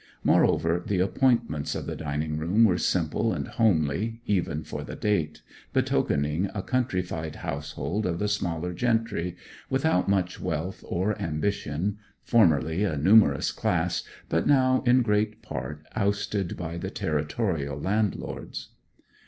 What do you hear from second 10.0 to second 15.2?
much wealth or ambition formerly a numerous class, but now in